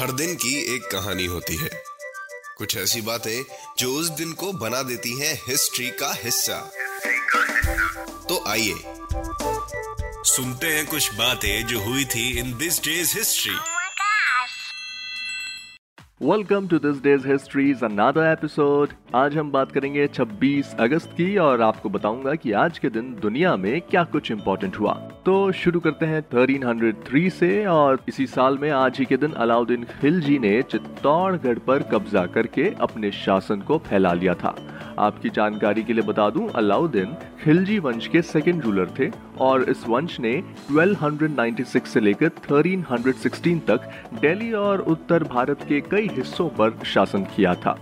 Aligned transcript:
हर 0.00 0.12
दिन 0.12 0.34
की 0.34 0.74
एक 0.74 0.82
कहानी 0.82 1.26
होती 1.26 1.56
है। 1.56 1.70
कुछ 2.58 2.76
ऐसी 2.76 3.00
बातें 3.00 3.44
जो 3.78 3.92
उस 3.92 4.08
दिन 4.08 4.32
को 4.32 4.52
बना 4.52 4.82
देती 4.82 5.20
हैं 5.20 5.42
हिस्ट्री 5.48 5.90
का 5.90 6.14
हिस्सा। 6.24 6.70
तो 8.28 8.50
आइए 8.50 8.74
सुनते 10.24 10.66
हैं 10.66 10.86
कुछ 10.86 11.14
बातें 11.14 11.66
जो 11.66 11.80
हुई 11.80 12.04
थी 12.04 12.38
in 12.38 12.58
this 12.58 12.84
day's 12.84 13.18
history 13.18 13.54
welcome 16.22 16.68
to 16.68 16.78
this 16.78 17.02
day's 17.02 17.28
history's 17.28 17.84
another 17.84 18.32
episode 18.32 18.92
आज 19.14 19.36
हम 19.36 19.50
बात 19.50 19.72
करेंगे 19.72 20.08
26 20.08 20.64
अगस्त 20.80 21.06
की 21.06 21.36
और 21.36 21.62
आपको 21.62 21.88
बताऊँगा 21.88 22.34
कि 22.34 22.52
आज 22.52 22.78
के 22.78 22.88
दिन 22.88 23.14
दुनिया 23.20 23.56
में 23.56 23.80
क्या 23.80 24.04
कुछ 24.04 24.30
इम्पोर्टेंट 24.30 24.80
हुआ। 24.80 25.19
तो 25.26 25.52
शुरू 25.52 25.80
करते 25.80 26.06
हैं 26.06 26.22
1303 26.24 27.30
से 27.30 27.66
और 27.66 27.98
इसी 28.08 28.26
साल 28.26 28.56
में 28.58 28.70
आज 28.70 28.98
ही 28.98 29.04
के 29.04 29.16
दिन 29.16 29.32
अलाउद्दीन 29.32 29.84
खिलजी 30.00 30.38
ने 30.38 30.62
चित्तौड़गढ़ 30.62 31.58
पर 31.58 31.82
कब्जा 31.82 32.24
करके 32.26 32.70
अपने 32.80 33.10
शासन 33.12 33.60
को 33.60 33.78
फैला 33.78 34.12
लिया 34.12 34.34
था। 34.34 34.54
आपकी 34.98 35.30
जानकारी 35.30 35.82
के 35.82 35.92
लिए 35.92 36.04
बता 36.04 36.30
दूँ, 36.30 36.48
अलाउद्दीन 36.50 37.14
खिलजी 37.44 37.78
वंश 37.78 38.06
के 38.06 38.22
सेकेंड 38.22 38.62
रूलर 38.62 38.90
थे 38.98 39.10
और 39.40 39.62
इस 39.62 39.86
वंश 39.88 40.18
ने 40.20 40.32
1296 40.72 41.86
से 41.86 42.00
लेकर 42.00 42.30
1316 42.40 43.60
तक 43.68 43.90
दिल्ली 44.20 44.52
और 44.52 44.80
उत्तर 44.88 45.24
भारत 45.24 45.66
के 45.68 45.80
कई 45.80 46.08
हिस्सों 46.12 46.48
पर 46.48 46.78
शासन 46.84 47.24
किया 47.36 47.54
था। 47.54 47.78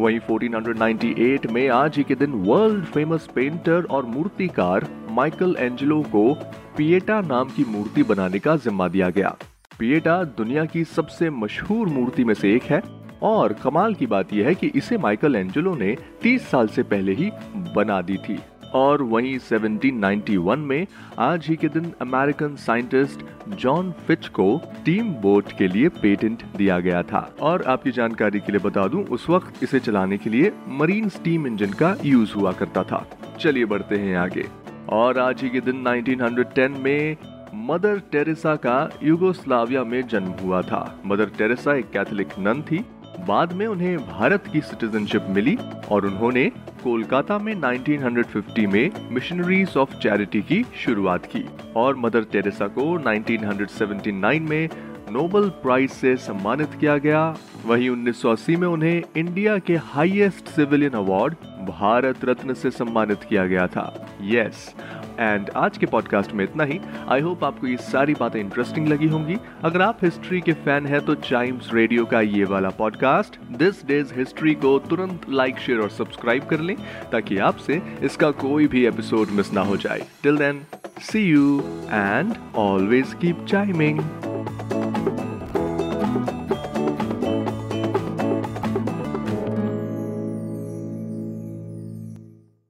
वहीं 0.00 0.18
1498 0.20 1.46
में 1.50 1.68
आज 1.68 1.96
ही 1.96 2.02
के 2.02 2.14
दिन 2.14 2.32
वर्ल्ड 2.46 2.84
फ़ेमस 2.84 3.28
पेंटर 3.34 3.84
और 3.84 4.06
मूर्तिकार 4.06 4.86
माइकल 5.10 5.56
एंजेलो 5.58 6.00
को 6.02 6.34
पिएटा 6.76 7.20
नाम 7.20 7.48
की 7.48 7.64
मूर्ति 7.64 8.02
बनाने 8.02 8.38
का 8.38 8.56
जिम्मा 8.56 8.88
दिया 8.88 9.08
गया। 9.10 9.36
पिएटा 9.78 10.22
दुनिया 10.24 10.64
की 10.64 10.84
सबसे 10.84 11.30
मशहूर 11.30 11.88
मूर्ति 11.88 12.24
में 12.24 12.34
से 12.34 12.54
एक 12.54 12.62
है 12.62 12.82
और 13.22 13.52
कमाल 13.52 13.94
की 13.94 14.06
बात 14.06 14.32
यह 14.32 14.46
है 14.46 14.54
कि 14.54 14.66
इसे 14.74 14.98
माइकल 14.98 15.36
एंजेलो 15.36 15.74
ने 15.74 15.96
30 16.22 16.48
साल 16.48 16.68
से 16.68 16.82
पहले 16.82 17.12
ही 17.12 17.30
बना 17.56 18.00
दी 18.02 18.16
थी। 18.16 18.38
और 18.74 19.02
वहीं 19.02 19.38
1791 19.38 20.56
में 20.56 20.86
आज 21.18 21.46
ही 21.46 21.56
के 21.56 21.68
दिन 21.68 21.92
अमेरिकन 22.00 22.56
साइंटिस्ट 22.56 23.20
जॉन 23.48 23.92
फिच 23.92 24.28
को 24.28 24.62
टीम 24.84 25.08
बोट 25.08 25.52
के 25.58 25.68
लिए 25.68 25.88
पेटेंट 25.88 26.42
दिया 26.56 26.80
गया 26.80 27.02
था। 27.02 27.34
और 27.40 27.62
आपकी 27.62 27.90
जानकारी 27.90 28.40
के 28.40 28.52
लिए 28.52 28.60
बता 28.60 28.88
दूँ, 28.88 29.04
उस 29.04 29.30
वक्त 29.30 29.62
इसे 29.62 29.80
चलाने 29.80 30.18
के 30.18 30.30
लिए 30.30 30.52
मरीन 30.68 31.08
स्टीम 31.08 31.46
इंजन 31.46 31.70
का 31.70 31.96
यूज़ 32.04 32.34
हुआ 32.34 32.52
करता 32.52 32.82
था। 32.82 33.10
चलिए 33.40 33.64
बढ़ते 33.64 33.96
हैं 33.96 34.16
आगे। 34.16 34.46
और 34.88 35.18
आज 35.18 35.42
ही 35.42 35.48
के 35.48 35.60
दिन 35.60 35.88
1910 35.88 36.70
में 36.78 37.16
मदर 37.54 37.98
टेरेसा 37.98 38.56
का 38.56 38.90
युगोस्लाविया 39.02 39.84
में 39.84 40.08
जन्म 40.08 40.28
हुआ 40.28 40.62
था। 40.62 41.00
मदर 41.06 41.26
टेरेसा 41.38 41.74
एक 41.74 41.90
कैथोलिक 41.90 42.28
नन 42.38 42.62
थी। 42.62 42.84
बाद 43.26 43.52
में 43.52 43.66
उन्हें 43.66 43.98
भारत 43.98 44.44
की 44.52 44.60
सिटीजनशिप 44.60 45.26
मिली 45.28 45.58
और 45.90 46.06
उन्होंने 46.06 46.52
कोलकाता 46.86 47.38
में 47.38 47.54
1950 47.54 48.66
में 48.66 48.90
मिशनरीज 49.10 49.76
ऑफ़ 49.76 49.94
चैरिटी 49.94 50.42
की 50.42 50.62
शुरुआत 50.84 51.24
की 51.26 51.44
और 51.76 51.96
मदर 51.96 52.24
टेरेसा 52.24 52.66
को 52.68 52.84
1979 52.98 54.40
में 54.40 54.68
नोबल 55.10 55.48
प्राइज 55.48 55.90
से 55.90 56.16
सम्मानित 56.16 56.68
किया 56.80 56.96
गया। 56.98 57.22
वहीं 57.66 57.90
1980 57.90 58.56
में 58.56 58.68
उन्हें 58.68 59.02
इंडिया 59.16 59.58
के 59.58 59.76
highest 59.76 60.48
civilian 60.48 60.92
award 60.92 61.34
Bharat 61.68 62.24
Ratna 62.24 62.54
से 62.54 62.70
सम्मानित 62.70 63.22
किया 63.28 63.46
गया 63.46 63.66
था। 63.66 64.06
यस 64.22 64.74
एंड 65.20 65.50
आज 65.56 65.78
के 65.78 65.86
पॉडकास्ट 65.86 66.32
में 66.32 66.44
इतना 66.44 66.64
ही। 66.64 66.80
आई 67.08 67.20
होप 67.20 67.44
आपको 67.44 67.66
ये 67.66 67.76
सारी 67.76 68.14
बातें 68.14 68.40
इंटरेस्टिंग 68.40 68.88
लगी 68.88 69.08
होंगी। 69.08 69.36
अगर 69.64 69.82
आप 69.82 69.98
हिस्ट्री 70.02 70.40
के 70.40 70.52
फ़ैन 70.52 70.86
हैं 70.86 71.04
तो 71.04 71.14
चाइम्स 71.14 71.72
रेडियो 71.74 72.04
का 72.04 72.20
ये 72.20 72.44
वाला 72.44 72.70
पॉडकास्ट 72.78 73.40
दिस 73.58 73.84
डेज़ 73.86 74.14
हिस्ट्री 74.14 74.54
को 74.54 74.78
तुरंत 74.78 75.26
लाइक 75.30 75.58
शेयर 75.58 75.80
और 75.80 75.90
सब्सक्राइब 75.90 76.46
कर 76.46 76.60
लें, 76.60 76.76
ताकि 77.12 77.38
आपसे 77.38 77.80
इसका 78.02 78.30
कोई 78.30 78.66
भी 78.66 78.86
एपिसोड 78.86 79.30
मिस 79.30 79.52
ना 79.52 79.60
हो 79.60 79.76
जाए। 79.76 80.02
Till 80.22 80.36
then 80.36 80.62
see 81.02 81.26
you 81.26 81.60
and 81.90 82.34
always 82.56 83.14
keep 83.14 83.44
chiming 83.48 84.00